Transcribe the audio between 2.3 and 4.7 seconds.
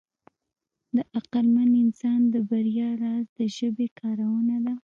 د بریا راز د ژبې کارونه